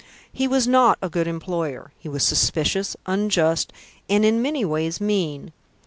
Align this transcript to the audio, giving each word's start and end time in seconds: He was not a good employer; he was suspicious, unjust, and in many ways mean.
He 0.33 0.47
was 0.47 0.67
not 0.67 0.97
a 0.99 1.11
good 1.11 1.27
employer; 1.27 1.91
he 1.99 2.09
was 2.09 2.23
suspicious, 2.23 2.97
unjust, 3.05 3.71
and 4.09 4.25
in 4.25 4.41
many 4.41 4.65
ways 4.65 4.99
mean. 4.99 5.53